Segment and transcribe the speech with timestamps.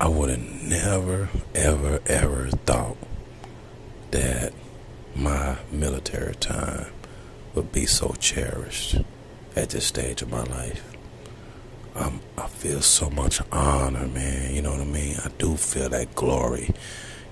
[0.00, 2.96] I would have never, ever, ever thought
[4.12, 4.54] that
[5.14, 6.86] my military time
[7.54, 8.96] would be so cherished
[9.54, 10.82] at this stage of my life.
[11.94, 14.54] Um, I feel so much honor, man.
[14.54, 15.16] You know what I mean?
[15.22, 16.72] I do feel that glory.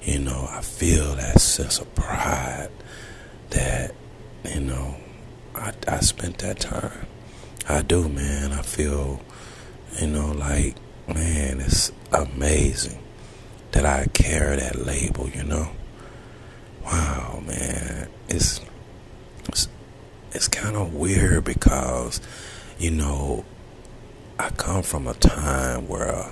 [0.02, 2.68] You know, I feel that sense of pride
[3.48, 3.94] that,
[4.44, 4.96] you know,
[5.54, 7.06] I, I spent that time.
[7.66, 8.52] I do, man.
[8.52, 9.22] I feel,
[9.98, 10.76] you know, like,
[11.14, 13.02] man, it's amazing
[13.72, 15.70] that I carry that label, you know?
[16.84, 18.08] Wow, man.
[18.28, 18.60] It's,
[19.48, 19.68] it's,
[20.32, 22.20] it's kind of weird because,
[22.78, 23.44] you know,
[24.38, 26.30] I come from a time where,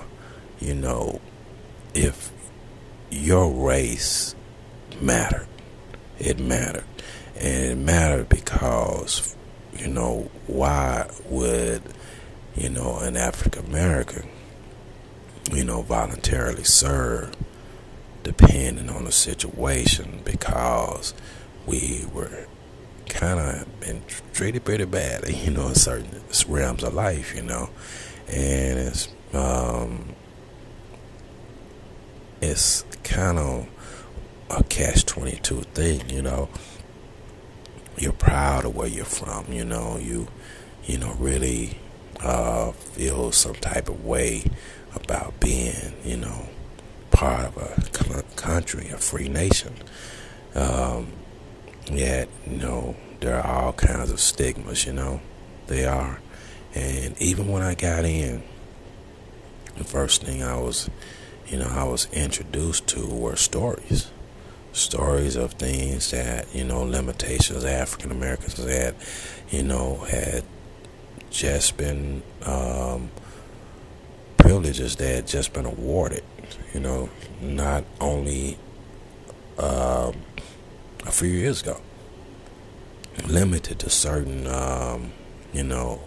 [0.59, 1.21] you know,
[1.93, 2.31] if
[3.09, 4.35] your race
[5.01, 5.47] mattered,
[6.19, 6.85] it mattered.
[7.35, 9.35] And it mattered because,
[9.77, 11.83] you know, why would,
[12.55, 14.27] you know, an African American,
[15.51, 17.35] you know, voluntarily serve
[18.23, 21.13] depending on the situation because
[21.65, 22.45] we were
[23.07, 24.01] kind of been
[24.33, 27.69] treated pretty badly, you know, in certain realms of life, you know,
[28.27, 30.13] and it's um,
[32.41, 33.67] it's kind of
[34.49, 36.49] a catch twenty two thing, you know.
[37.97, 39.97] You're proud of where you're from, you know.
[39.97, 40.27] You,
[40.85, 41.79] you know, really
[42.21, 44.43] uh, feel some type of way
[45.03, 46.47] about being, you know,
[47.11, 47.57] part of
[48.11, 49.73] a country, a free nation.
[50.55, 51.13] Um,
[51.91, 55.21] yet, you know, there are all kinds of stigmas, you know,
[55.67, 56.19] they are.
[56.75, 58.43] And even when I got in,
[59.77, 60.89] the first thing I was,
[61.47, 64.11] you know, I was introduced to were stories.
[64.73, 68.95] Stories of things that, you know, limitations African Americans had,
[69.49, 70.43] you know, had
[71.29, 73.09] just been, um,
[74.47, 76.23] privileges that had just been awarded,
[76.73, 77.09] you know,
[77.41, 78.57] not only
[79.59, 80.15] um,
[81.05, 81.81] a few years ago
[83.27, 85.11] limited to certain, um,
[85.51, 85.99] you know,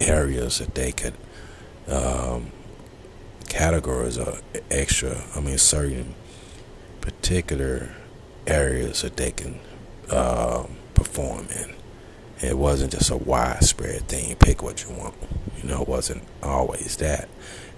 [0.00, 1.14] areas that they could
[1.88, 2.52] um,
[3.48, 4.38] categories or
[4.70, 5.24] extra.
[5.34, 6.14] I mean, certain
[7.00, 7.92] particular
[8.46, 9.58] areas that they can
[10.10, 10.64] uh,
[10.94, 11.75] perform in.
[12.42, 14.34] It wasn't just a widespread thing.
[14.36, 15.14] Pick what you want.
[15.58, 17.28] You know, it wasn't always that.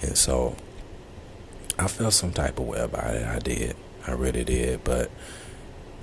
[0.00, 0.56] And so
[1.78, 3.26] I felt some type of way about it.
[3.26, 3.76] I did.
[4.06, 4.82] I really did.
[4.82, 5.10] But,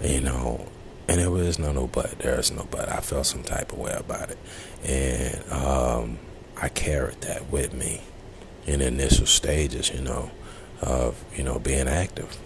[0.01, 0.67] you know,
[1.07, 2.19] and there was no no but.
[2.19, 2.89] There's no but.
[2.89, 4.37] I felt some type of way about it,
[4.83, 6.19] and um,
[6.61, 8.01] I carried that with me
[8.65, 10.31] in the initial stages, you know,
[10.81, 12.37] of you know being active,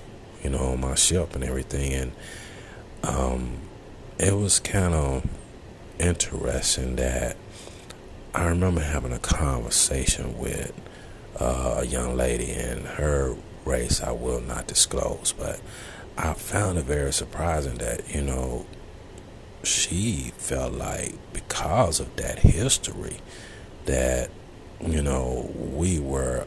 [0.43, 2.11] you know, on my ship and everything, and
[3.03, 3.59] um,
[4.17, 5.25] it was kind of
[5.99, 7.35] interesting that
[8.33, 10.71] I remember having a conversation with
[11.39, 15.59] uh, a young lady, and her race I will not disclose, but
[16.17, 18.65] I found it very surprising that, you know,
[19.63, 23.17] she felt like because of that history
[23.85, 24.29] that,
[24.81, 26.45] you know, we were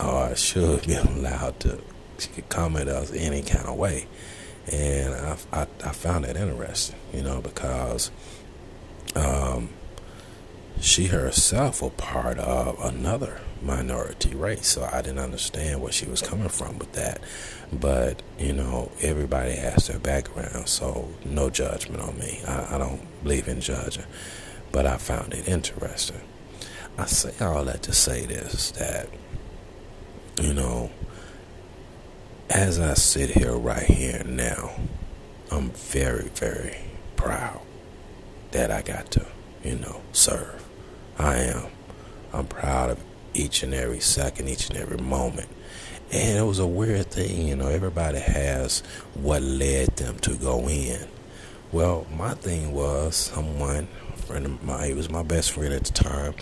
[0.00, 1.80] or should be allowed to
[2.48, 4.06] comment us any kind of way.
[4.70, 8.10] And I, I, I found that interesting, you know, because
[9.14, 9.70] um,
[10.80, 14.66] she herself was part of another minority race.
[14.66, 17.20] So I didn't understand where she was coming from with that.
[17.72, 22.40] But, you know, everybody has their background, so no judgment on me.
[22.46, 24.04] I, I don't believe in judging.
[24.72, 26.20] But I found it interesting.
[26.98, 29.08] I say all that to say this that,
[30.40, 30.90] you know,
[32.50, 34.72] as I sit here right here now,
[35.50, 36.76] I'm very, very
[37.16, 37.62] proud
[38.52, 39.26] that I got to,
[39.64, 40.64] you know, serve.
[41.18, 41.66] I am.
[42.32, 43.00] I'm proud of
[43.34, 45.48] each and every second, each and every moment.
[46.10, 48.80] And it was a weird thing, you know, everybody has
[49.14, 51.08] what led them to go in.
[51.72, 55.84] Well, my thing was someone, a friend of mine, he was my best friend at
[55.84, 56.34] the time.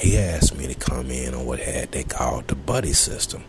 [0.00, 3.44] He asked me to come in on what had they called the buddy system.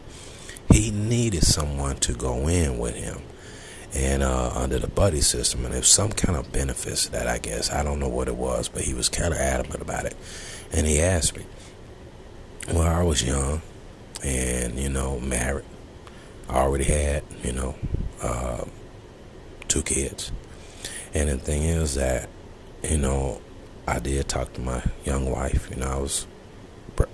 [0.69, 3.21] He needed someone to go in with him
[3.95, 7.71] and uh, under the buddy system, and there's some kind of benefits that I guess
[7.71, 10.15] I don't know what it was, but he was kind of adamant about it,
[10.71, 11.45] and he asked me,
[12.73, 13.61] well, I was young
[14.23, 15.65] and, you know, married.
[16.49, 17.75] I already had, you know,
[18.21, 18.65] uh,
[19.67, 20.31] two kids.
[21.13, 22.29] And the thing is that,
[22.83, 23.41] you know,
[23.87, 25.69] I did talk to my young wife.
[25.69, 26.27] You know, I was,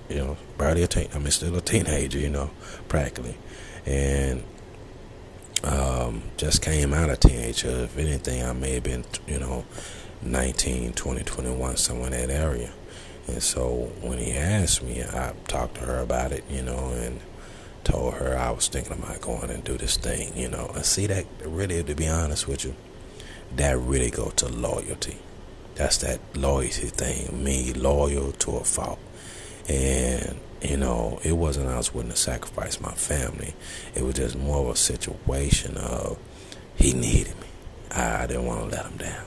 [0.09, 1.09] you know, barely a teen.
[1.13, 2.17] I mean, still a teenager.
[2.17, 2.51] You know,
[2.87, 3.37] practically,
[3.85, 4.43] and
[5.63, 7.69] um, just came out of teenager.
[7.69, 9.65] If anything, I may have been, you know,
[10.21, 12.71] 19, 20, 21, somewhere in that area.
[13.27, 17.19] And so when he asked me, I talked to her about it, you know, and
[17.83, 20.71] told her I was thinking about going and do this thing, you know.
[20.75, 22.75] And see that really, to be honest with you,
[23.55, 25.17] that really go to loyalty.
[25.75, 27.43] That's that loyalty thing.
[27.43, 28.99] Me loyal to a fault.
[29.69, 33.55] And you know, it wasn't I was willing to sacrifice my family.
[33.95, 36.17] It was just more of a situation of
[36.75, 37.47] he needed me.
[37.91, 39.25] I didn't want to let him down.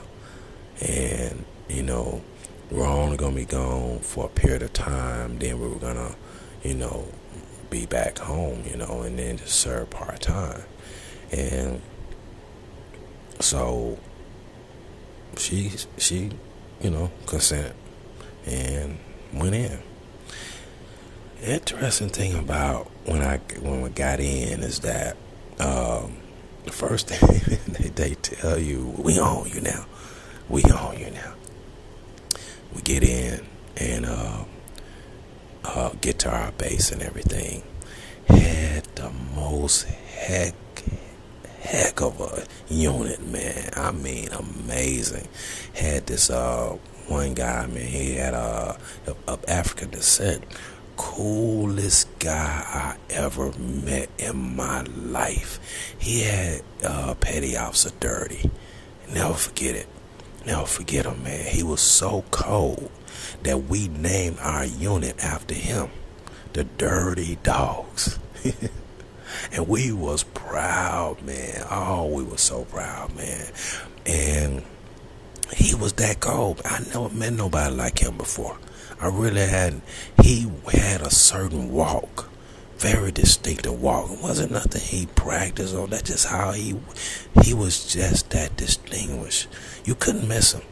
[0.81, 2.21] And, you know,
[2.71, 5.39] we're only going to be gone for a period of time.
[5.39, 6.15] Then we were going to,
[6.63, 7.07] you know,
[7.69, 10.63] be back home, you know, and then just serve part time.
[11.31, 11.81] And
[13.39, 13.99] so
[15.37, 16.31] she, she,
[16.81, 17.75] you know, consent
[18.45, 18.97] and
[19.33, 19.79] went in.
[21.45, 25.15] Interesting thing about when I when we got in is that
[25.59, 26.17] um,
[26.63, 29.85] the first thing they, they tell you, we own you now.
[30.49, 31.33] We own you now.
[32.73, 33.45] We get in
[33.77, 34.45] and uh,
[35.65, 37.61] uh, get to our base and everything.
[38.27, 40.55] Had the most heck
[41.59, 42.43] heck of a
[42.73, 43.69] unit, man.
[43.75, 45.27] I mean, amazing.
[45.75, 46.75] Had this uh
[47.07, 47.85] one guy, man.
[47.85, 50.43] He had a uh, of African descent
[50.95, 55.59] coolest guy I ever met in my life.
[55.97, 58.49] He had uh, Petty Officer Dirty.
[59.13, 59.87] Never forget it.
[60.45, 61.45] Never forget him, man.
[61.45, 62.91] He was so cold
[63.43, 65.89] that we named our unit after him,
[66.53, 68.19] the Dirty Dogs.
[69.51, 71.65] and we was proud, man.
[71.69, 73.47] Oh, we were so proud, man.
[74.05, 74.63] And
[75.53, 76.61] he was that cold.
[76.65, 78.57] I never met nobody like him before.
[79.05, 79.83] I really hadn't.
[80.23, 82.27] He had a certain walk,
[82.79, 84.09] very distinctive walk.
[84.09, 85.91] It wasn't nothing he practiced on.
[85.91, 86.75] That's just how he.
[87.43, 89.47] He was just that distinguished.
[89.83, 90.63] You couldn't miss him.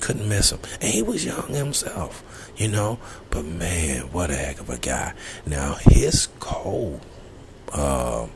[0.00, 0.58] Couldn't miss him.
[0.80, 2.24] And he was young himself,
[2.56, 2.98] you know.
[3.30, 5.14] But man, what a heck of a guy.
[5.46, 7.06] Now his cold
[7.72, 8.26] uh,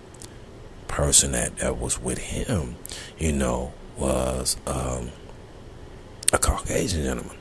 [0.87, 2.77] person that that was with him,
[3.19, 5.11] you know, was um,
[6.33, 7.40] a Caucasian gentleman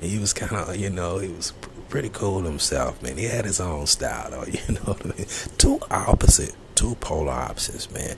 [0.00, 1.52] he was kind of, you know, he was
[1.88, 3.16] pretty cool himself, man.
[3.16, 5.26] He had his own style, though, you know what I mean?
[5.58, 8.16] Two opposite, two polar opposites, man.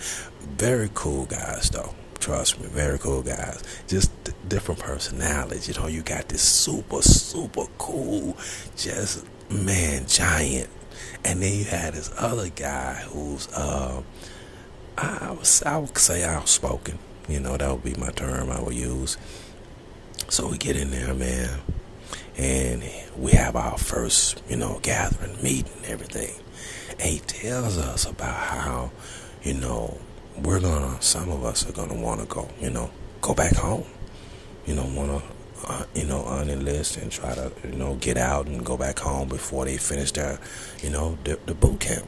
[0.57, 1.95] Very cool guys, though.
[2.21, 3.65] Trust me, very cool guys.
[3.89, 4.13] Just
[4.49, 5.67] different personalities.
[5.67, 8.37] You know, you got this super, super cool,
[8.77, 10.71] just man, giant,
[11.25, 14.03] and then you had this other guy who's, uh,
[14.97, 16.99] I was, I would say outspoken.
[17.29, 19.17] You know, that would be my term I would use.
[20.29, 21.61] So we get in there, man,
[22.37, 22.83] and
[23.17, 26.35] we have our first, you know, gathering, meeting, everything.
[26.91, 28.91] And he tells us about how,
[29.43, 29.99] you know,
[30.39, 32.91] we're gonna, some of us are gonna wanna go, you know,
[33.21, 33.85] go back home.
[34.67, 35.23] You know, wanna,
[35.67, 39.29] uh, you know, unenlist and try to, you know, get out and go back home
[39.29, 40.39] before they finish their,
[40.83, 42.07] you know, the, the boot camp.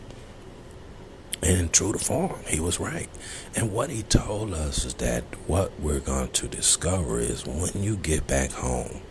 [1.43, 3.09] And true to form, he was right.
[3.55, 7.97] And what he told us is that what we're going to discover is when you
[7.97, 9.03] get back home,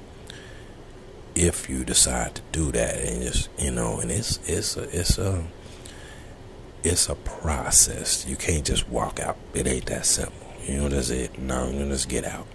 [1.35, 5.17] if you decide to do that, and just you know, and it's it's a it's
[5.17, 5.43] a
[6.83, 8.25] it's a process.
[8.27, 9.37] You can't just walk out.
[9.53, 10.47] It ain't that simple.
[10.65, 11.39] You know, that's it.
[11.39, 12.47] No, you just get out.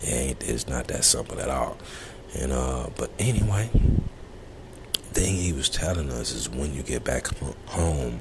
[0.00, 0.48] It ain't.
[0.48, 1.76] It's not that simple at all.
[2.38, 3.70] And uh, but anyway,
[5.14, 7.28] thing he was telling us is when you get back
[7.68, 8.20] home,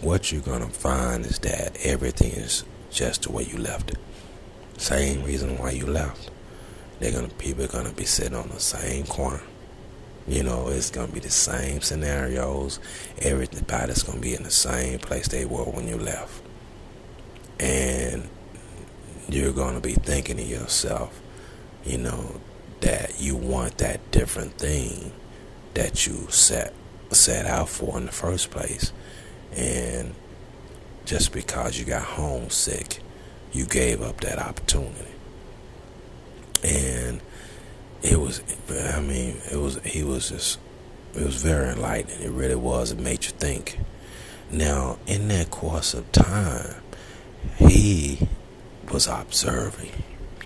[0.00, 3.98] what you're gonna find is that everything is just the way you left it.
[4.76, 6.30] Same reason why you left.
[7.00, 9.42] They're gonna people are gonna be sitting on the same corner.
[10.26, 12.80] You know, it's gonna be the same scenarios.
[13.18, 16.42] Everybody's gonna be in the same place they were when you left.
[17.60, 18.28] And
[19.28, 21.20] you're gonna be thinking to yourself,
[21.84, 22.40] you know,
[22.80, 25.12] that you want that different thing
[25.74, 26.74] that you set
[27.10, 28.92] set out for in the first place.
[29.54, 30.14] And
[31.04, 33.00] just because you got homesick,
[33.52, 35.12] you gave up that opportunity.
[36.62, 37.20] And
[38.02, 40.58] it was, I mean, it was, he was just,
[41.14, 42.22] it was very enlightening.
[42.22, 42.92] It really was.
[42.92, 43.78] It made you think.
[44.50, 46.76] Now, in that course of time,
[47.56, 48.28] he
[48.90, 49.90] was observing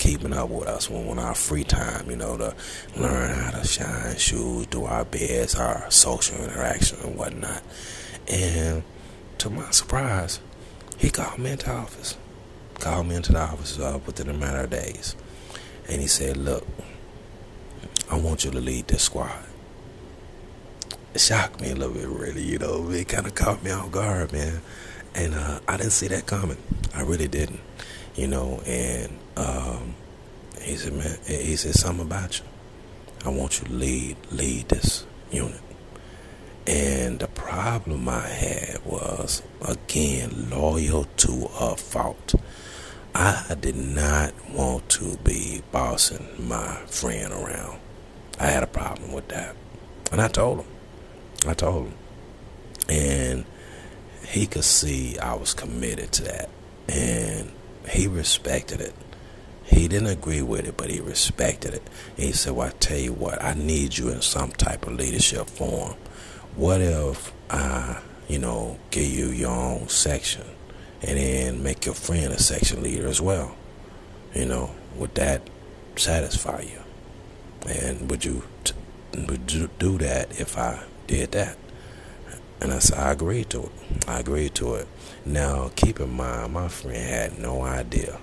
[0.03, 2.55] keeping up with us when, when our free time, you know, to
[2.97, 7.63] learn how to shine shoes, do our beds, our social interaction and whatnot.
[8.27, 8.83] And
[9.39, 10.41] to my surprise,
[10.99, 12.17] he called me into office.
[12.81, 15.15] Called me into the office uh, within a matter of days.
[15.93, 16.67] And he said, Look,
[18.11, 19.45] I want you to lead this squad.
[21.15, 22.91] It shocked me a little bit, really, you know.
[22.91, 24.63] It kind of caught me off guard, man.
[25.15, 26.57] And uh, I didn't see that coming.
[26.95, 27.61] I really didn't
[28.15, 29.95] you know, and um,
[30.61, 32.45] he said, man, he said something about you.
[33.25, 35.61] I want you to lead lead this unit.
[36.67, 42.35] And the problem I had was again loyal to a fault.
[43.15, 47.79] I did not want to be bossing my friend around.
[48.41, 49.55] I had a problem with that.
[50.11, 50.67] And I told him.
[51.47, 51.95] I told him.
[52.89, 53.45] And
[54.27, 56.49] he could see I was committed to that.
[56.89, 57.53] And
[57.89, 58.95] he respected it.
[59.65, 61.83] He didn't agree with it, but he respected it.
[62.17, 64.95] And he said, Well, I tell you what, I need you in some type of
[64.95, 65.97] leadership form.
[66.57, 70.45] What if I, you know, give you your own section
[71.03, 73.57] and then make your friend a section leader as well?
[74.35, 75.43] You know, would that
[75.97, 76.81] satisfy you?
[77.69, 78.75] And would you, t-
[79.29, 81.57] would you do that if I did that?
[82.61, 83.73] And I said, I agreed to it.
[84.07, 84.89] I agreed to it.
[85.25, 88.19] Now, keep in mind, my friend had no idea,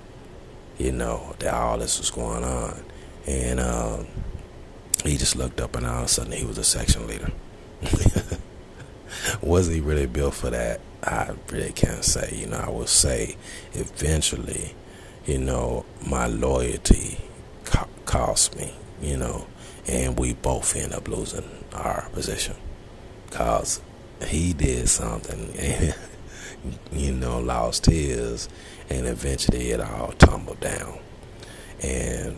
[0.77, 2.83] you know, that all this was going on.
[3.27, 4.03] And uh,
[5.03, 7.31] he just looked up and all of a sudden he was a section leader.
[9.41, 10.79] was he really built for that?
[11.03, 12.35] I really can't say.
[12.35, 13.37] You know, I will say
[13.73, 14.75] eventually,
[15.25, 17.19] you know, my loyalty
[17.65, 19.47] co- cost me, you know,
[19.87, 22.55] and we both end up losing our position
[23.29, 23.81] because
[24.27, 25.95] he did something and,
[26.91, 28.49] you know, lost his,
[28.89, 30.99] and eventually it all tumbled down.
[31.81, 32.37] And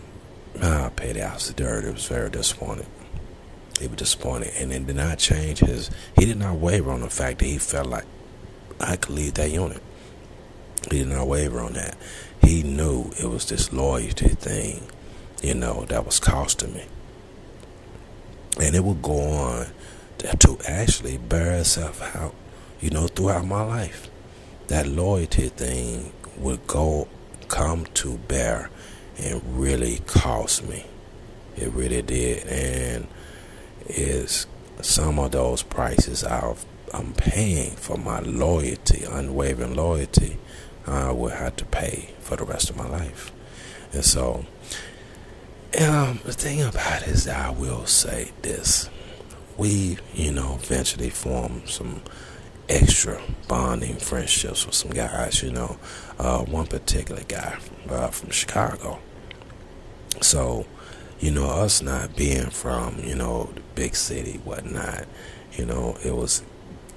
[0.62, 1.86] I paid the dirt.
[1.86, 2.88] It was very disappointing.
[3.80, 5.90] He was disappointed, and it did not change his.
[6.16, 8.06] He did not waver on the fact that he felt like
[8.84, 9.82] I could lead that unit.
[10.90, 11.96] He did not waver on that.
[12.42, 14.84] He knew it was this loyalty thing,
[15.44, 16.86] you know, that was costing me,
[18.60, 19.68] and it would go on
[20.18, 22.34] to actually bear itself out,
[22.80, 24.10] you know, throughout my life.
[24.68, 27.08] That loyalty thing would go
[27.48, 28.70] come to bear
[29.18, 30.86] and really cost me.
[31.58, 33.08] It really did, and
[33.88, 34.48] is
[34.82, 36.54] some of those prices i
[36.94, 40.38] am paying for my loyalty, unwavering loyalty,
[40.86, 43.32] I will have to pay for the rest of my life.
[43.94, 44.46] And so,
[45.80, 48.90] um, the thing about it is, I will say this:
[49.58, 52.02] we, you know, eventually formed some
[52.68, 55.44] extra bonding friendships with some guys.
[55.44, 55.78] You know,
[56.20, 57.58] uh, one particular guy
[57.90, 59.00] uh, from Chicago.
[60.22, 60.66] So
[61.22, 65.06] you know, us not being from, you know, the big city, whatnot,
[65.54, 66.42] you know, it was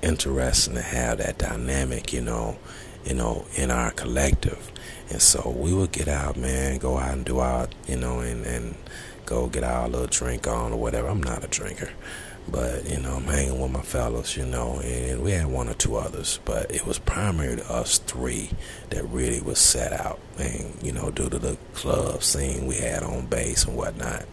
[0.04, 2.58] interesting to have that dynamic, you know,
[3.04, 4.70] you know, in our collective.
[5.10, 8.44] And so we would get out, man, go out and do our, you know, and,
[8.46, 8.74] and
[9.26, 11.08] go get our little drink on or whatever.
[11.08, 11.90] I'm not a drinker.
[12.46, 15.74] But, you know, I'm hanging with my fellows, you know, and we had one or
[15.74, 18.50] two others, but it was primarily us three
[18.90, 20.20] that really was set out.
[20.38, 24.26] And, you know, due to the club scene we had on base and whatnot.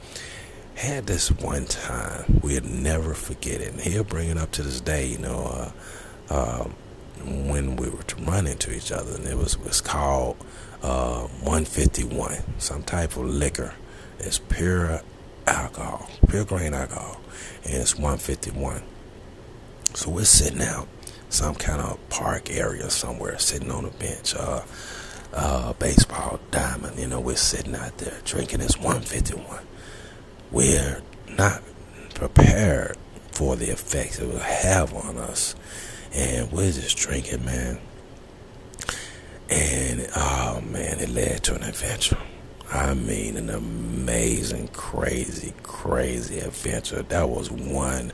[0.82, 3.74] Had this one time, we'll never forget it.
[3.74, 5.72] And he'll bring it up to this day, you know,
[6.30, 6.64] uh, uh,
[7.24, 9.14] when we were to run into each other.
[9.16, 10.38] And it was, was called
[10.82, 13.76] uh, 151, some type of liquor.
[14.18, 15.02] It's pure
[15.46, 17.22] alcohol, pure grain alcohol
[17.64, 18.82] and it's 151.
[19.94, 20.88] So we're sitting out
[21.30, 24.62] some kind of park area somewhere, sitting on a bench, uh,
[25.34, 27.00] uh, baseball diamond.
[27.00, 29.60] You know, we're sitting out there drinking this 151.
[30.51, 31.62] We're not
[32.13, 32.98] prepared
[33.31, 35.55] for the effects it will have on us,
[36.13, 37.79] and we're just drinking, man.
[39.50, 42.17] And oh man, it led to an adventure.
[42.74, 47.01] I mean, an amazing, crazy, crazy adventure.
[47.03, 48.13] That was one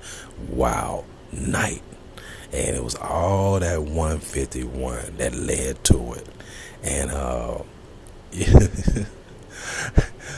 [0.50, 1.84] wild night.
[2.52, 6.28] And it was all that 151 that led to it.
[6.84, 7.60] And uh,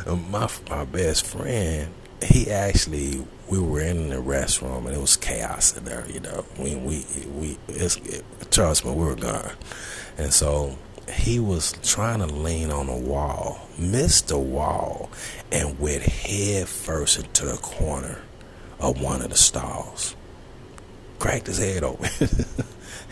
[0.05, 1.93] my my best friend,
[2.24, 6.05] he actually we were in the restroom and it was chaos in there.
[6.09, 9.51] You know, we we we it's, it, trust me, we were gone.
[10.17, 10.77] And so
[11.12, 15.09] he was trying to lean on a wall, missed the wall,
[15.51, 18.19] and went head first into the corner
[18.79, 20.15] of one of the stalls.
[21.19, 22.09] Cracked his head open.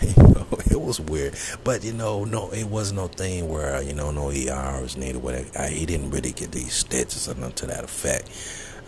[0.02, 3.94] you know, it was weird, but you know, no, it was no thing where you
[3.94, 5.22] know no ER was needed.
[5.22, 8.30] Whatever, I, he didn't really get these stitches or nothing to that effect.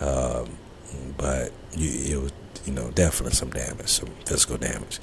[0.00, 0.56] Um,
[1.16, 2.32] but you, it was,
[2.64, 4.98] you know, definitely some damage, some physical damage.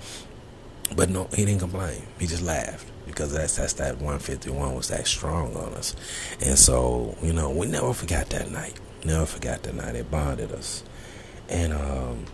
[0.95, 2.01] But no, he didn't complain.
[2.19, 5.95] He just laughed because that's that's that 151 was that strong on us,
[6.43, 8.79] and so you know we never forgot that night.
[9.03, 9.95] Never forgot that night.
[9.95, 10.83] It bonded us,
[11.49, 12.25] and um,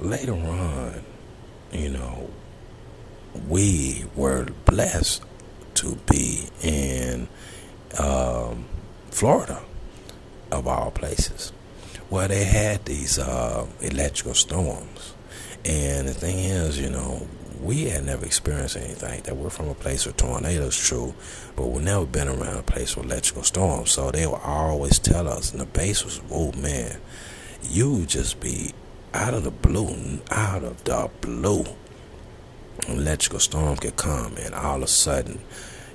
[0.00, 1.04] later on,
[1.72, 2.30] you know,
[3.48, 5.22] we were blessed
[5.74, 7.28] to be in
[7.98, 8.64] um,
[9.10, 9.62] Florida,
[10.50, 11.52] of all places,
[12.10, 15.14] Well, they had these uh, electrical storms,
[15.64, 17.26] and the thing is, you know,
[17.60, 19.36] we had never experienced anything that.
[19.36, 21.14] We're from a place where tornadoes true,
[21.56, 23.90] but we've never been around a place with electrical storms.
[23.90, 26.98] So they would always tell us, and the base was, oh man,
[27.62, 28.72] you just be
[29.14, 31.64] out of the blue, out of the blue.
[32.86, 35.40] An electrical storm could come, and all of a sudden,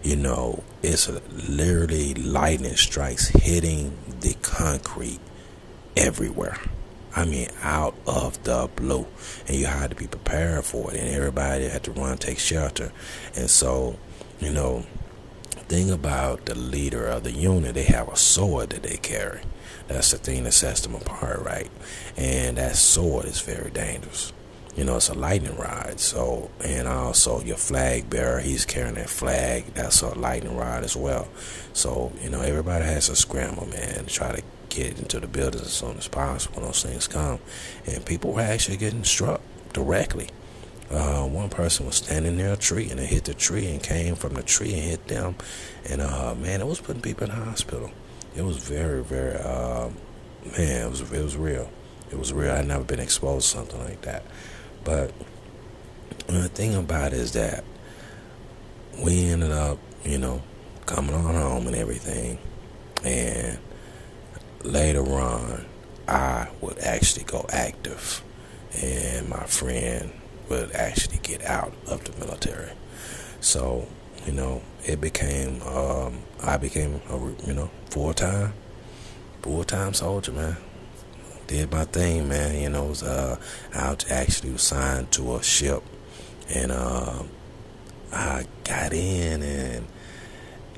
[0.03, 1.09] you know, it's
[1.47, 5.19] literally lightning strikes hitting the concrete
[5.95, 6.57] everywhere.
[7.15, 9.05] I mean, out of the blue.
[9.47, 10.99] And you had to be prepared for it.
[10.99, 12.91] And everybody had to run, take shelter.
[13.35, 13.97] And so,
[14.39, 14.85] you know,
[15.67, 19.41] thing about the leader of the unit, they have a sword that they carry.
[19.87, 21.69] That's the thing that sets them apart, right?
[22.17, 24.33] And that sword is very dangerous.
[24.75, 25.99] You know, it's a lightning rod.
[25.99, 29.65] So, and also your flag bearer, he's carrying that flag.
[29.75, 31.27] That's a lightning rod as well.
[31.73, 35.63] So, you know, everybody has to scramble, man, to try to get into the buildings
[35.63, 37.39] as soon as possible when those things come.
[37.85, 39.41] And people were actually getting struck
[39.73, 40.29] directly.
[40.89, 44.15] Uh, one person was standing near a tree and it hit the tree and came
[44.15, 45.35] from the tree and hit them.
[45.87, 47.91] And uh, man, it was putting people in the hospital.
[48.35, 49.89] It was very, very, uh,
[50.57, 51.69] man, it was, it was real.
[52.11, 52.51] It was real.
[52.51, 54.23] I'd never been exposed to something like that.
[54.83, 55.13] But
[56.27, 57.63] the thing about it is that
[58.99, 60.41] we ended up, you know,
[60.85, 62.39] coming on home and everything.
[63.03, 63.57] And
[64.63, 65.65] later on,
[66.07, 68.23] I would actually go active,
[68.81, 70.11] and my friend
[70.49, 72.71] would actually get out of the military.
[73.39, 73.87] So,
[74.25, 78.53] you know, it became, um, I became a, you know, full time,
[79.41, 80.57] full time soldier, man.
[81.47, 82.61] Did my thing, man.
[82.61, 83.37] You know, was, uh,
[83.73, 85.83] I actually was signed to a ship,
[86.49, 87.23] and uh,
[88.11, 89.87] I got in and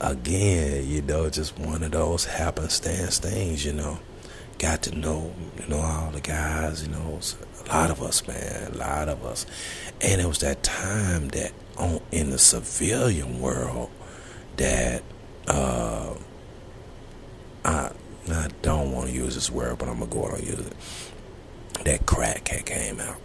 [0.02, 4.00] again, you know, just one of those happenstance things, you know.
[4.58, 7.20] Got to know, you know, all the guys, you know,
[7.66, 9.46] a lot of us, man, a lot of us.
[10.02, 13.90] And it was that time that on in the civilian world
[14.58, 15.04] that
[15.48, 16.14] uh
[17.64, 17.92] I
[18.30, 20.74] I don't want to use this word, but I'm gonna go on and use it.
[21.86, 23.18] That crack had came out.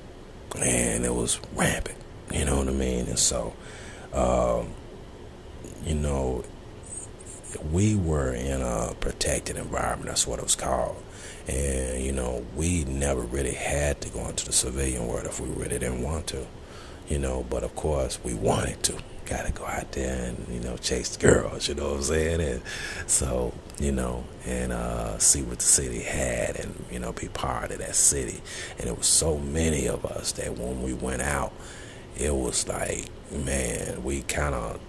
[0.57, 1.97] And it was rampant.
[2.33, 3.07] You know what I mean?
[3.07, 3.55] And so
[4.13, 4.75] um,
[5.85, 6.45] you know,
[7.71, 10.09] we were in a protected environment.
[10.09, 11.03] That's what it was called.
[11.49, 15.49] And, you know, we never really had to go into the civilian world if we
[15.49, 16.47] really didn't want to,
[17.11, 18.97] you know, but of course we wanted to.
[19.27, 22.03] Got to go out there and, you know, chase the girls, you know what I'm
[22.03, 22.41] saying?
[22.41, 22.63] And
[23.07, 27.71] so, you know, and uh, see what the city had and, you know, be part
[27.71, 28.41] of that city.
[28.79, 31.53] And it was so many of us that when we went out,
[32.17, 34.81] it was like, man, we kind of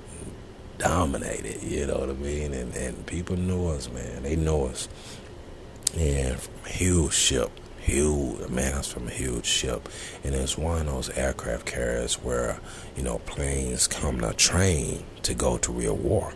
[0.80, 2.54] dominated, you know what I mean?
[2.54, 4.24] And and people knew us, man.
[4.24, 4.90] They know us.
[5.96, 9.90] And from huge ship, huge man, I from a huge ship.
[10.24, 12.60] And it's one of those aircraft carriers where,
[12.96, 16.34] you know, planes come to train to go to real war.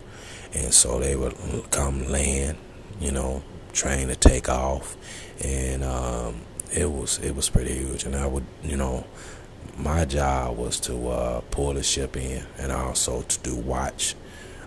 [0.54, 1.34] And so they would
[1.70, 2.58] come land,
[3.00, 4.96] you know, train to take off.
[5.44, 6.42] And um,
[6.74, 8.04] it was it was pretty huge.
[8.04, 9.06] And I would, you know,
[9.76, 14.14] my job was to uh, pull the ship in and also to do watch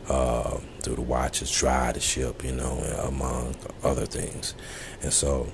[0.07, 4.55] uh, through the watches, dry the ship, you know, among other things.
[5.01, 5.47] And so,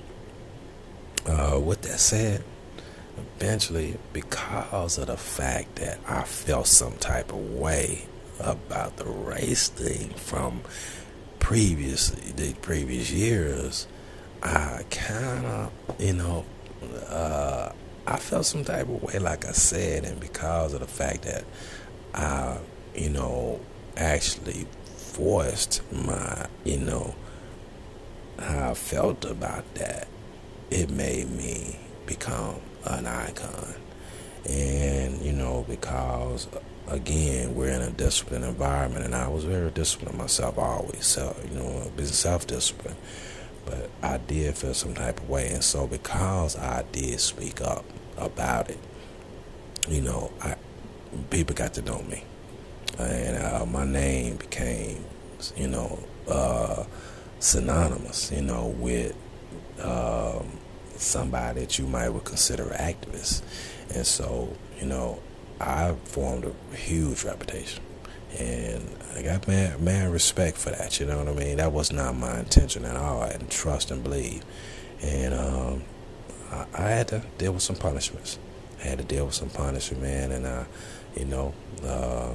[1.26, 2.44] uh, with that said,
[3.16, 8.06] eventually, because of the fact that I felt some type of way
[8.38, 10.60] about the race thing from
[11.38, 13.86] previous the previous years,
[14.42, 16.44] I kind of, you know,
[17.08, 17.72] uh,
[18.06, 21.44] I felt some type of way, like I said, and because of the fact that
[22.14, 22.58] I,
[22.94, 23.60] you know,
[23.96, 27.14] actually voiced my, you know,
[28.38, 30.08] how I felt about that,
[30.70, 33.74] it made me become an icon.
[34.48, 36.48] And, you know, because
[36.88, 41.04] again, we're in a disciplined environment, and I was very disciplined myself always.
[41.04, 42.96] So, you know, been self disciplined.
[43.64, 45.48] But I did feel some type of way.
[45.48, 47.84] And so, because I did speak up
[48.16, 48.78] about it,
[49.88, 50.54] you know, I
[51.30, 52.22] people got to know me
[52.98, 55.04] and uh, my name became,
[55.56, 55.98] you know,
[56.28, 56.84] uh,
[57.38, 59.14] synonymous, you know, with
[59.80, 60.55] um,
[61.00, 63.42] somebody that you might would consider an activist,
[63.94, 65.20] and so you know,
[65.60, 67.82] I formed a huge reputation,
[68.38, 71.00] and I got mad, mad respect for that.
[71.00, 71.56] You know what I mean?
[71.58, 73.22] That was not my intention at all.
[73.22, 74.42] I didn't trust and believe,
[75.02, 75.82] and um,
[76.50, 78.38] I, I had to deal with some punishments.
[78.80, 80.66] I had to deal with some punishment, man, and I,
[81.16, 81.54] you know.
[81.84, 82.32] Uh,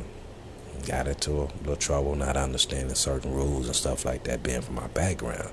[0.88, 4.43] got into a little trouble not understanding certain rules and stuff like that.
[4.43, 5.49] Being from my background,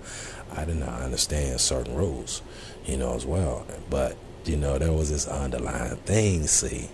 [0.52, 2.42] I did not understand certain rules,
[2.84, 3.66] you know, as well.
[3.90, 6.88] But you know, there was this underlying thing, see,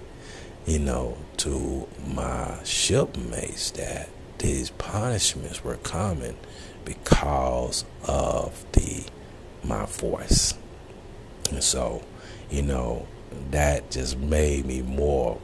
[0.66, 4.08] you know, to my shipmates that
[4.38, 6.36] these punishments were coming
[6.84, 9.04] because of the
[9.62, 10.54] my voice.
[11.50, 12.02] And so,
[12.50, 13.06] you know,
[13.50, 15.40] that just made me more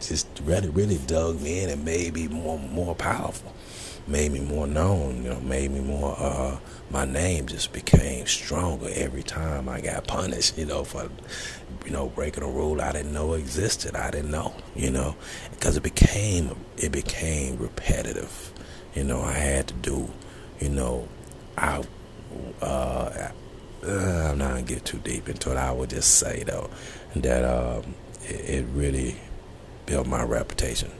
[0.00, 3.54] just really really dug me in and made me more more powerful
[4.06, 6.58] made me more known you know made me more uh
[6.90, 11.08] my name just became stronger every time I got punished you know for
[11.84, 15.16] you know breaking a rule I didn't know existed I didn't know you know
[15.50, 18.52] because it became it became repetitive
[18.94, 20.10] you know I had to do
[20.60, 21.08] you know
[21.56, 21.82] I
[22.60, 26.68] uh, uh I'm not gonna get too deep into it I would just say though
[27.16, 27.94] that um
[28.24, 29.16] it, it really
[29.86, 30.90] build my reputation.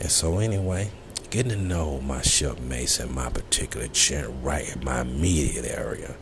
[0.00, 0.90] And so, anyway,
[1.30, 6.16] getting to know my shipmates in my particular chair, right in my immediate area.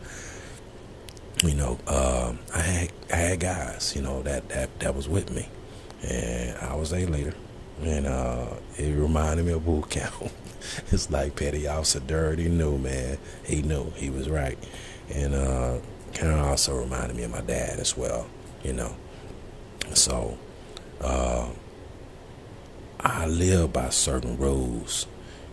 [1.45, 5.31] You know, um, I had I had guys, you know, that that that was with
[5.31, 5.49] me,
[6.03, 7.35] and I was a leader,
[7.83, 8.47] and uh,
[8.79, 10.15] it reminded me of boot camp.
[10.91, 13.19] it's like Petty Officer Dirty knew, man.
[13.45, 14.59] He knew he was right,
[15.13, 15.79] and uh,
[16.15, 18.27] kind of also reminded me of my dad as well,
[18.63, 18.97] you know.
[19.93, 20.39] So.
[20.99, 21.49] Uh,
[23.09, 25.07] I live by certain rules,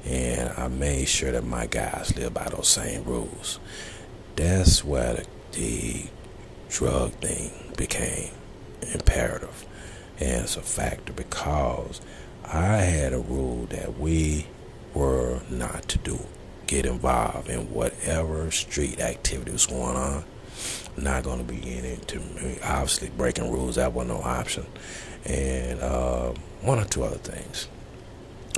[0.04, 3.60] and I made sure that my guys live by those same rules.
[4.36, 6.06] That's where the, the
[6.70, 8.32] drug thing became
[8.92, 9.68] imperative,
[10.20, 12.02] and it's a factor because
[12.44, 14.48] I had a rule that we
[14.96, 16.26] were not to do
[16.66, 20.24] get involved in whatever street activity was going on.
[20.98, 22.08] Not going to be in it.
[22.08, 22.20] To
[22.64, 24.66] obviously breaking rules that was no option,
[25.24, 25.80] and.
[25.82, 27.68] Uh, one or two other things.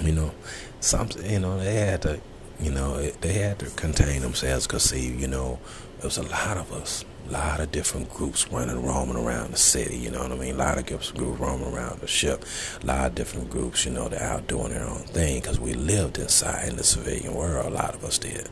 [0.01, 0.31] You know,
[0.79, 2.19] some you know they had to,
[2.59, 5.59] you know, they had to contain themselves because see, you know,
[5.97, 9.57] there was a lot of us, a lot of different groups running, roaming around the
[9.57, 9.97] city.
[9.97, 10.55] You know what I mean?
[10.55, 12.45] A lot of groups, groups roaming around the ship.
[12.83, 15.73] A lot of different groups, you know, they're out doing their own thing because we
[15.73, 17.65] lived inside in the civilian world.
[17.65, 18.49] A lot of us did.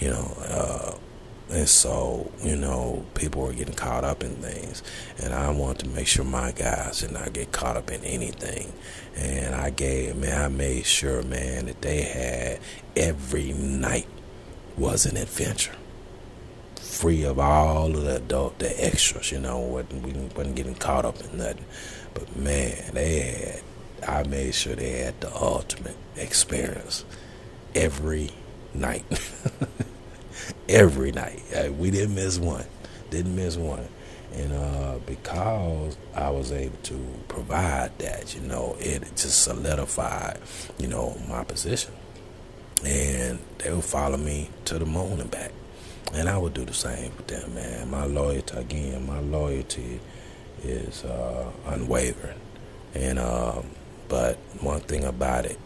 [0.00, 0.94] You know, uh,
[1.50, 4.84] and so, you know, people were getting caught up in things.
[5.20, 8.72] And I wanted to make sure my guys did not get caught up in anything.
[9.16, 12.60] And I gave, man, I made sure, man, that they had
[12.96, 14.06] every night
[14.78, 15.74] was an adventure.
[16.76, 21.20] Free of all of the adult, the extras, you know, we wasn't getting caught up
[21.20, 21.64] in nothing.
[22.14, 23.20] But man, they
[24.02, 27.04] had, I made sure they had the ultimate experience
[27.74, 28.30] every
[28.72, 29.04] night.
[30.68, 31.42] every night.
[31.54, 32.64] Uh, we didn't miss one.
[33.10, 33.86] Didn't miss one.
[34.32, 40.38] And uh, because I was able to provide that, you know, it just solidified,
[40.78, 41.92] you know, my position.
[42.84, 45.52] And they would follow me to the moon and back.
[46.12, 47.90] And I would do the same with them, man.
[47.90, 50.00] My loyalty, again, my loyalty
[50.62, 52.38] is uh, unwavering.
[52.94, 53.66] And um,
[54.08, 55.58] but one thing about it,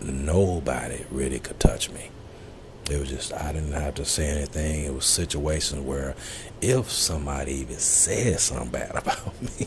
[0.00, 2.10] nobody really could touch me.
[2.90, 4.84] It was just I didn't have to say anything.
[4.84, 6.14] It was situations where
[6.60, 9.66] if somebody even said something bad about me,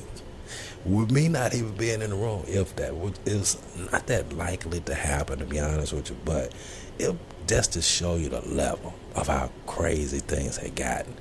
[0.86, 3.58] with me not even being in the room, if that was
[3.91, 6.53] not that likely to happen, to be honest with you, but
[6.99, 7.15] it
[7.47, 11.15] just to show you the level of how crazy things had gotten.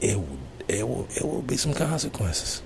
[0.00, 0.18] It
[0.68, 2.62] it will it will be some consequences.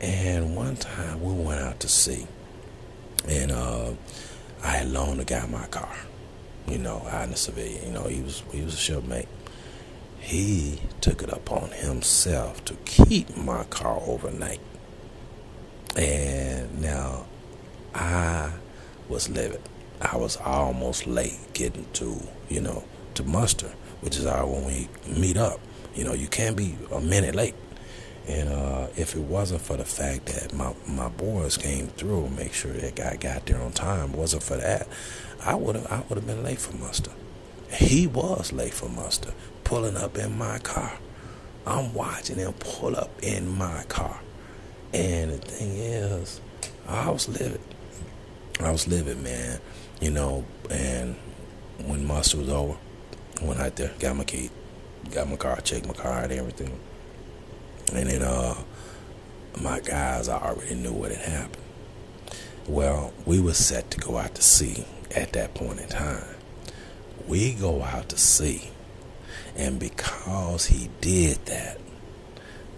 [0.00, 2.28] And one time we went out to sea,
[3.26, 3.90] and uh,
[4.62, 5.96] I had loaned a guy my car
[6.68, 7.86] you know, out in the civilian.
[7.86, 9.28] You know, he was he was a shipmate.
[10.20, 14.60] He took it upon himself to keep my car overnight.
[15.96, 17.26] And now
[17.94, 18.52] I
[19.08, 19.60] was livid.
[20.00, 24.88] I was almost late getting to, you know, to muster, which is our when we
[25.06, 25.60] meet up.
[25.94, 27.54] You know, you can't be a minute late.
[28.26, 32.54] And uh, if it wasn't for the fact that my, my boys came through make
[32.54, 34.88] sure that I got there on time, wasn't for that,
[35.44, 37.10] I would have I would have been late for muster.
[37.70, 40.92] He was late for muster, pulling up in my car.
[41.66, 44.20] I'm watching him pull up in my car.
[44.92, 46.40] And the thing is,
[46.88, 47.60] I was livid.
[48.60, 49.60] I was livid, man.
[50.00, 51.16] You know, and
[51.84, 52.76] when muster was over,
[53.42, 54.50] went out there, got my key,
[55.10, 56.78] got my car, checked my car and everything.
[57.92, 58.54] And then uh
[59.60, 61.62] my guys I already knew what had happened.
[62.66, 66.36] Well, we were set to go out to sea at that point in time.
[67.26, 68.70] We go out to sea.
[69.56, 71.78] And because he did that,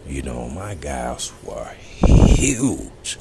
[0.07, 3.19] you know, my guys were huge.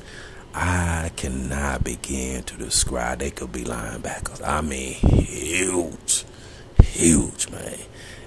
[0.54, 3.20] I cannot begin to describe.
[3.20, 4.46] They could be linebackers.
[4.46, 6.26] I mean, huge,
[6.82, 7.78] huge, man.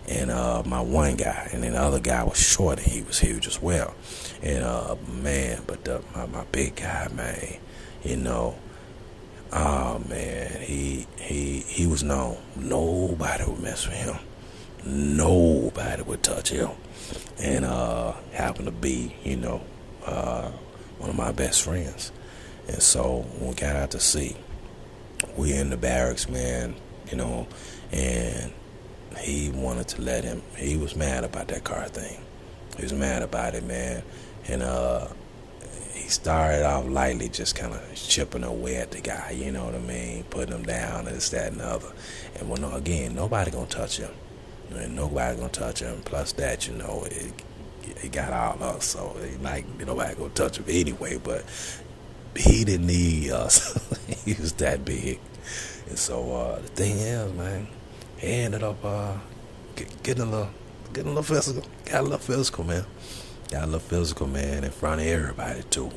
[0.09, 3.19] And uh, my one guy, and then the other guy was short, and he was
[3.19, 3.95] huge as well.
[4.43, 7.59] And uh, man, but the, my, my big guy, man,
[8.03, 8.57] you know,
[9.53, 12.39] oh man, he he he was known.
[12.57, 14.17] Nobody would mess with him.
[14.85, 16.71] Nobody would touch him.
[17.39, 19.63] And uh, happened to be, you know,
[20.05, 20.51] uh,
[20.99, 22.13] one of my best friends.
[22.69, 24.37] And so we got out to sea,
[25.37, 26.75] we in the barracks, man,
[27.11, 27.47] you know,
[27.93, 28.53] and
[29.19, 30.43] he wanted to let him.
[30.57, 32.21] He was mad about that car thing.
[32.77, 34.03] He was mad about it, man.
[34.47, 35.09] And uh,
[35.99, 39.33] he started off lightly, just kind of chipping away at the guy.
[39.33, 40.25] You know what I mean?
[40.31, 41.93] Putting him down, and this, that, and the other.
[42.39, 44.11] And when again, nobody gonna touch him.
[44.73, 46.01] And nobody gonna touch him.
[46.05, 47.33] Plus that, you know, it,
[48.03, 51.19] it got all us, so like nobody gonna touch him anyway.
[51.19, 51.45] But
[52.37, 53.77] he didn't need us.
[54.25, 55.19] he was that big.
[55.89, 57.67] And so uh, the thing is, man,
[58.19, 59.15] he ended up uh,
[60.03, 60.51] getting a little,
[60.93, 61.65] getting a little physical.
[61.87, 62.85] Got a little physical, man.
[63.51, 65.91] Got a little physical, man, in front of everybody too.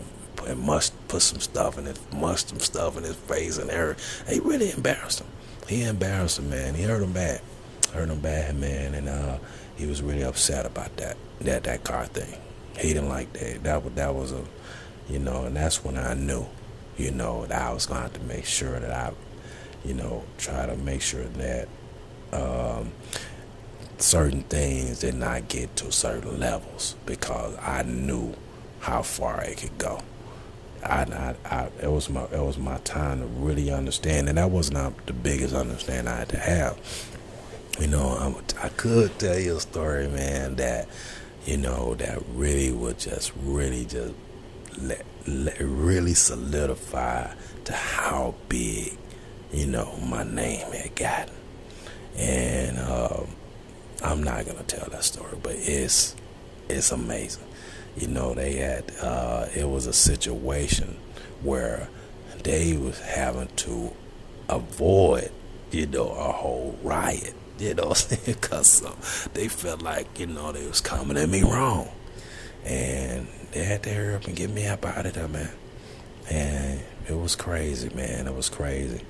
[0.47, 4.33] And must put some stuff in it, must some stuff in his face and everything.
[4.33, 5.27] He really embarrassed him.
[5.67, 6.73] He embarrassed him, man.
[6.73, 7.41] He hurt him bad,
[7.93, 8.95] hurt him bad, man.
[8.95, 9.37] And uh,
[9.75, 12.39] he was really upset about that, that that car thing.
[12.77, 13.63] He didn't like that.
[13.63, 14.43] That that was a
[15.09, 16.45] you know, and that's when I knew,
[16.97, 19.11] you know, that I was going to have to make sure that I,
[19.83, 21.67] you know, try to make sure that
[22.31, 22.91] um,
[24.01, 28.33] certain things did not get to certain levels because I knew
[28.79, 30.01] how far it could go.
[30.83, 34.49] I, I, I, it was my, it was my time to really understand, and that
[34.49, 37.07] was not the biggest understanding I had to have.
[37.79, 38.07] You know,
[38.59, 40.87] I, I could tell you a story, man, that,
[41.45, 44.13] you know, that really would just, really just
[44.79, 47.33] let, let really solidify
[47.65, 48.97] to how big,
[49.51, 51.35] you know, my name had gotten.
[52.17, 53.27] And um,
[54.03, 56.15] I'm not gonna tell that story, but it's
[56.69, 57.43] it's amazing.
[57.95, 60.97] You know, they had uh, it was a situation
[61.41, 61.89] where
[62.43, 63.91] they was having to
[64.49, 65.31] avoid,
[65.71, 67.35] you know, a whole riot.
[67.59, 67.93] You know,
[68.25, 68.95] because um,
[69.35, 71.89] they felt like you know they was coming at me wrong,
[72.65, 75.51] and they had to hurry up and get me up out of there, man.
[76.27, 78.25] And it was crazy, man.
[78.25, 79.01] It was crazy.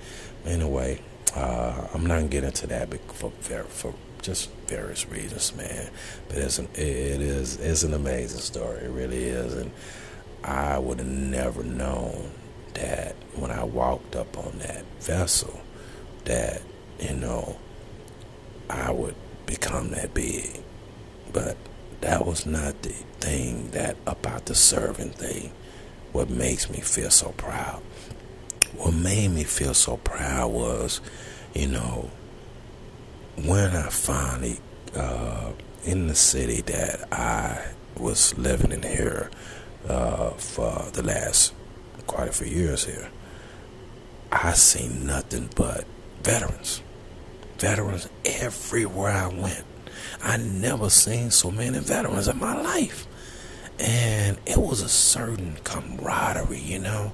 [0.45, 0.99] Anyway,
[1.33, 3.31] uh, I'm not gonna get into that for
[3.69, 5.89] for just various reasons, man.
[6.27, 8.85] But it's an, it is it's an amazing story.
[8.85, 9.71] It really is, and
[10.43, 12.31] I would have never known
[12.73, 15.59] that when I walked up on that vessel,
[16.25, 16.61] that
[16.99, 17.57] you know
[18.69, 20.61] I would become that big.
[21.33, 21.57] But
[22.01, 25.51] that was not the thing that about the serving thing
[26.11, 27.81] what makes me feel so proud
[28.75, 30.99] what made me feel so proud was
[31.53, 32.09] you know
[33.37, 34.59] when i finally
[34.95, 35.51] uh,
[35.83, 39.29] in the city that i was living in here
[39.87, 41.53] uh, for the last
[42.07, 43.09] quite a few years here
[44.31, 45.85] i seen nothing but
[46.23, 46.81] veterans
[47.57, 49.65] veterans everywhere i went
[50.23, 53.07] I never seen so many veterans in my life.
[53.79, 57.13] And it was a certain camaraderie, you know,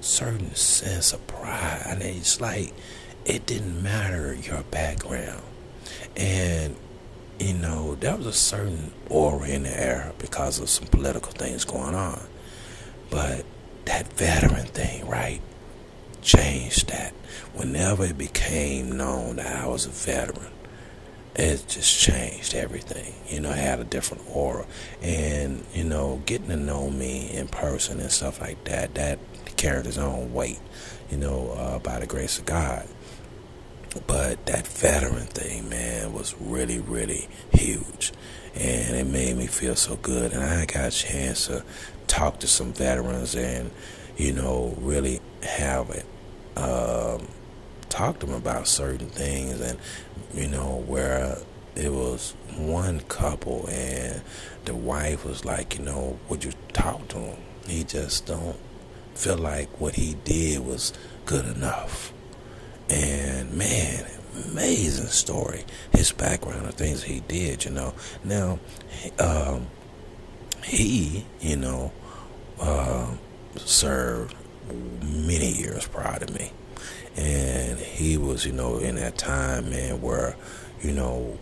[0.00, 1.82] certain sense of pride.
[1.86, 2.72] And it's like
[3.24, 5.42] it didn't matter your background.
[6.18, 6.76] And
[7.38, 11.64] you know, there was a certain aura in the air because of some political things
[11.64, 12.20] going on.
[13.10, 13.44] But
[13.84, 15.40] that veteran thing, right,
[16.20, 17.12] changed that.
[17.54, 20.52] Whenever it became known that I was a veteran,
[21.36, 23.14] it just changed everything.
[23.28, 24.66] You know, I had a different aura.
[25.00, 29.20] And, you know, getting to know me in person and stuff like that, that
[29.56, 30.58] carried its own weight,
[31.10, 32.86] you know, uh, by the grace of God.
[34.06, 38.12] But that veteran thing, man, was really, really huge.
[38.54, 40.32] And it made me feel so good.
[40.32, 41.64] And I got a chance to
[42.06, 43.70] talk to some veterans and,
[44.16, 46.06] you know, really have it.
[46.56, 47.28] Um,
[47.88, 49.78] talk to them about certain things and
[50.34, 51.38] you know where
[51.74, 54.20] it was one couple and
[54.64, 58.58] the wife was like you know would you talk to him he just don't
[59.14, 60.92] feel like what he did was
[61.24, 62.12] good enough
[62.90, 64.04] and man
[64.50, 67.92] amazing story his background and things he did you know
[68.24, 68.58] now
[69.18, 69.66] um,
[70.64, 71.92] he you know
[72.60, 73.10] uh,
[73.56, 74.34] served
[75.02, 76.52] many years prior to me
[77.18, 80.36] and he was, you know, in that time, man, where,
[80.80, 81.36] you know,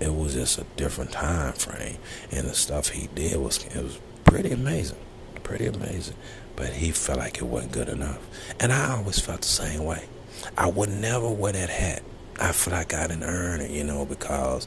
[0.00, 1.96] it was just a different time frame,
[2.32, 4.98] and the stuff he did was it was pretty amazing,
[5.44, 6.16] pretty amazing.
[6.56, 8.18] But he felt like it wasn't good enough.
[8.58, 10.04] And I always felt the same way.
[10.56, 12.02] I would never wear that hat.
[12.40, 14.66] I feel like I didn't earn it, you know, because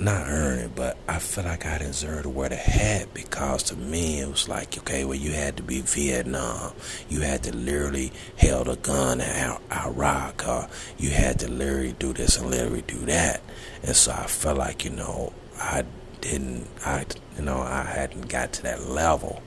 [0.00, 3.76] not earn it, but I feel like I deserved to wear the hat because to
[3.76, 6.72] me it was like, okay, well you had to be Vietnam,
[7.08, 12.12] you had to literally held a gun in Iraq, or you had to literally do
[12.12, 13.42] this and literally do that,
[13.82, 15.84] and so I felt like you know I
[16.20, 17.04] didn't, I
[17.36, 19.42] you know I hadn't got to that level.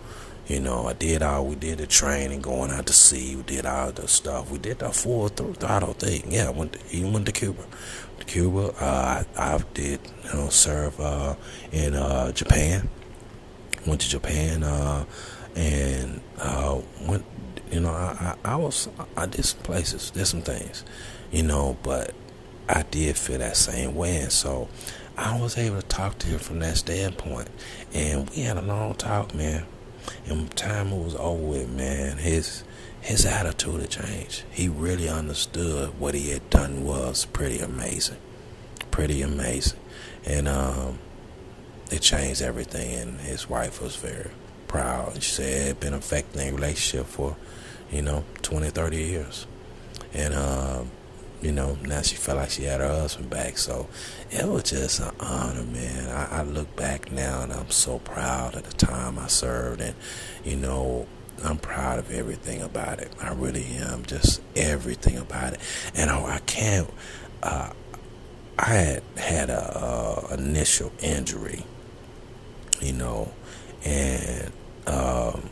[0.48, 3.36] You know, I did all we did the training, going out to sea.
[3.36, 4.52] We did all the stuff.
[4.52, 6.32] We did the full throttle thing.
[6.32, 7.64] Yeah, I went to, went to Cuba.
[8.20, 8.74] To Cuba.
[8.80, 11.36] Uh, I, I did you know serve uh,
[11.72, 12.90] in uh, Japan.
[13.86, 15.06] Went to Japan uh,
[15.56, 17.26] and uh, went.
[17.72, 20.84] You know, I, I, I was I did some places, did some things,
[21.32, 22.14] you know, but
[22.68, 24.68] I did feel that same way, and so
[25.18, 27.48] I was able to talk to him from that standpoint,
[27.94, 29.66] and we had a long talk, man.
[30.28, 32.18] And time was over with, man.
[32.18, 32.64] His
[33.02, 34.44] his attitude had changed.
[34.52, 38.18] He really understood what he had done was pretty amazing.
[38.92, 39.80] Pretty amazing.
[40.24, 41.00] And um,
[41.90, 42.94] it changed everything.
[42.94, 44.30] And his wife was very
[44.68, 45.22] proud.
[45.24, 47.36] She said it had been affecting their relationship for,
[47.92, 49.48] you know, 20, 30 years.
[50.14, 50.92] And, um,
[51.42, 53.58] you know, now she felt like she had her husband back.
[53.58, 53.88] So
[54.30, 56.10] it was just an honor, man.
[56.10, 59.82] I, I look back now and I'm so proud of the time I served.
[59.82, 59.96] And,
[60.46, 61.08] you know,
[61.44, 63.12] I'm proud of everything about it.
[63.20, 65.60] I really am, just everything about it.
[65.96, 66.90] And I, I can't.
[67.42, 67.72] Uh,
[68.60, 71.66] I had had a, a, initial injury,
[72.80, 73.32] you know,
[73.84, 74.52] and
[74.86, 75.50] um,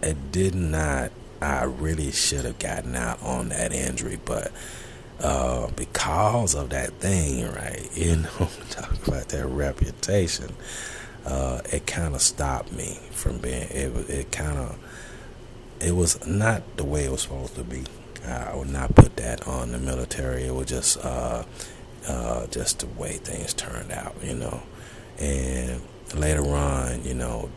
[0.00, 1.10] it did not.
[1.40, 4.52] I really should have gotten out on that injury, but
[5.20, 7.88] uh, because of that thing, right?
[7.96, 10.54] You know, talk about that reputation
[11.26, 13.62] uh, it kind of stopped me from being.
[13.70, 14.78] It it kind of
[15.80, 17.84] it was not the way it was supposed to be.
[18.26, 20.44] I would not put that on the military.
[20.44, 21.44] It was just uh,
[22.08, 24.62] uh, just the way things turned out, you know.
[25.18, 25.80] And
[26.14, 27.50] later on, you know,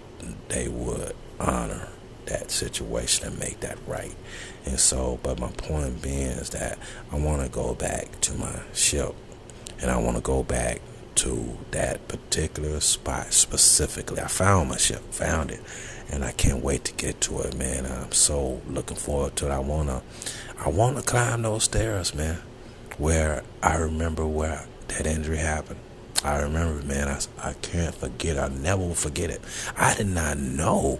[0.48, 1.88] they would honor
[2.30, 4.16] that situation and make that right.
[4.66, 6.80] And so, but my point being is that
[7.12, 9.14] I want to go back to my ship,
[9.82, 10.82] and I want to go back
[11.16, 14.22] to that particular spot specifically.
[14.22, 15.60] I found my ship, found it,
[16.10, 17.86] and I can't wait to get to it, man.
[17.86, 19.52] I'm so looking forward to it.
[19.52, 20.02] I wanna,
[20.58, 22.40] I wanna climb those stairs, man.
[22.98, 25.80] Where I remember where that injury happened.
[26.24, 27.08] I remember, man.
[27.08, 28.38] I, I can't forget.
[28.38, 29.42] I never will forget it.
[29.78, 31.00] I did not know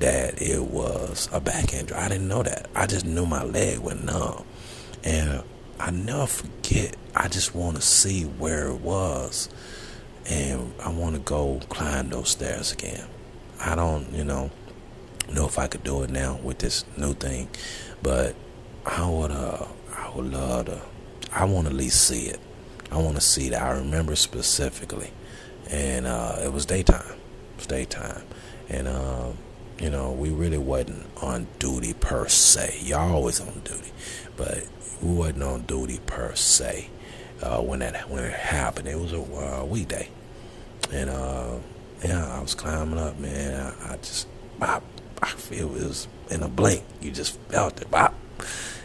[0.00, 1.96] that it was a back injury.
[1.96, 2.68] I didn't know that.
[2.74, 4.44] I just knew my leg went numb,
[5.02, 5.42] and
[5.80, 6.96] I never forget.
[7.14, 9.48] I just want to see where it was,
[10.26, 13.06] and I want to go climb those stairs again.
[13.60, 14.50] I don't, you know,
[15.32, 17.48] know if I could do it now with this new thing,
[18.02, 18.36] but
[18.86, 20.80] I would, uh, I would love to.
[21.32, 22.40] I want to at least see it.
[22.90, 23.60] I want to see that.
[23.60, 25.10] I remember specifically,
[25.68, 27.16] and uh, it was daytime.
[27.52, 28.22] It was daytime,
[28.68, 29.32] and uh,
[29.80, 32.80] you know, we really wasn't on duty per se.
[32.82, 33.92] Y'all always on duty,
[34.36, 34.66] but
[35.02, 36.88] we wasn't on duty per se
[37.42, 38.88] uh, when that when it happened.
[38.88, 40.08] It was a uh, weekday,
[40.92, 41.54] and uh,
[42.04, 43.72] yeah, I was climbing up, man.
[43.82, 44.26] I, I just,
[44.58, 44.82] bop,
[45.22, 46.82] I feel it was in a blink.
[47.00, 48.14] You just felt it, bop.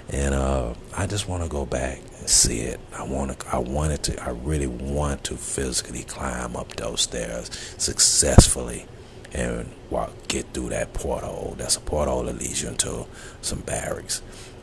[0.09, 2.79] And uh, I just want to go back and see it.
[2.93, 3.47] I want to.
[3.47, 4.23] I wanted to.
[4.23, 8.85] I really want to physically climb up those stairs successfully
[9.33, 11.55] and walk, get through that porthole.
[11.57, 13.05] That's a porthole that leads you into
[13.41, 14.21] some barracks.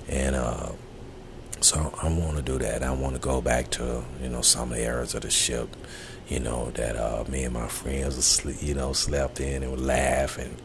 [0.08, 0.70] And uh,
[1.60, 2.82] so I want to do that.
[2.82, 5.76] I want to go back to you know some areas of the ship,
[6.28, 10.38] you know that uh, me and my friends, you know, slept in and would laugh
[10.38, 10.56] and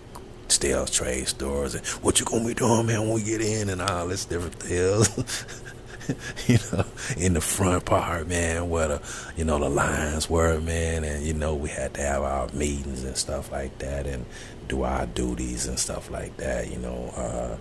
[0.48, 3.82] still trade stories and what you gonna be doing, man, when we get in and
[3.82, 5.46] all this different things.
[6.48, 6.86] you know,
[7.18, 9.02] in the front part, man, where the
[9.36, 13.04] you know the lines were, man, and you know we had to have our meetings
[13.04, 14.26] and stuff like that, and
[14.68, 16.72] do our duties and stuff like that.
[16.72, 17.58] You know, uh,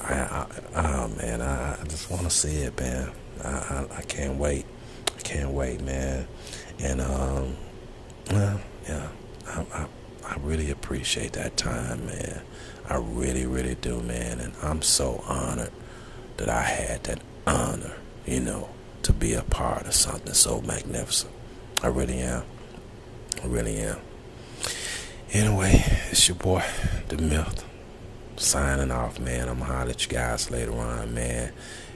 [0.00, 3.10] I, I, oh man, I, I just want to see it, man.
[3.44, 4.64] I, I, I, can't wait.
[5.16, 6.26] I can't wait, man.
[6.78, 7.56] And um,
[8.30, 9.08] well, yeah,
[9.46, 9.86] I, I,
[10.24, 12.42] I really appreciate that time, man.
[12.88, 14.40] I really, really do, man.
[14.40, 15.72] And I'm so honored
[16.36, 18.68] that I had that honor, you know,
[19.02, 21.32] to be a part of something so magnificent.
[21.82, 22.42] I really am.
[23.42, 23.98] I really am.
[25.32, 26.62] Anyway, it's your boy,
[27.08, 27.64] The Myth
[28.36, 29.48] signing off, man.
[29.48, 31.52] I'm gonna holler at you guys later on, man.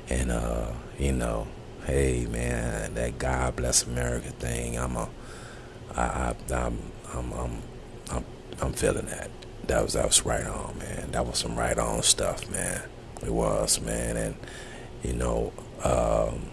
[0.09, 1.47] And uh, you know,
[1.87, 4.79] hey, man, that God bless America thing.
[4.79, 5.09] I'm a,
[5.95, 6.79] I, I, I'm,
[7.15, 7.63] I'm, I'm,
[8.11, 8.25] I'm,
[8.61, 9.31] I'm feeling that.
[9.67, 11.11] that was that was right on, man.
[11.13, 12.83] That was some right on stuff, man.
[13.23, 14.35] It was, man, and
[15.03, 16.51] you know, um,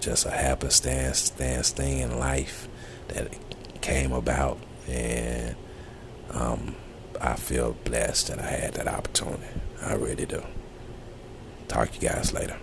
[0.00, 2.68] just a happenstance stance thing in life
[3.08, 3.34] that
[3.80, 5.56] came about, and
[6.30, 6.74] um,
[7.20, 9.44] I feel blessed that I had that opportunity.
[9.82, 10.42] I really do.
[11.68, 12.58] Talk to you guys later.